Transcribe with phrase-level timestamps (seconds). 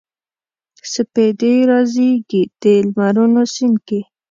[0.93, 3.99] سپیدې رازیږي د لمرونو سیند کې